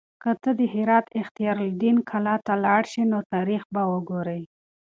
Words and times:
که 0.21 0.31
ته 0.41 0.49
د 0.59 0.61
هرات 0.73 1.05
اختیار 1.21 1.57
الدین 1.67 1.97
کلا 2.09 2.35
ته 2.45 2.53
لاړ 2.65 2.81
شې 2.91 3.03
نو 3.11 3.19
تاریخ 3.33 3.61
به 3.73 3.81
وګورې. 3.91 4.41